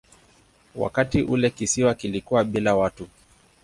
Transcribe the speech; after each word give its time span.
Wakati 0.75 1.21
ule 1.23 1.49
kisiwa 1.49 1.95
kilikuwa 1.95 2.43
bila 2.43 2.75
watu. 2.75 3.07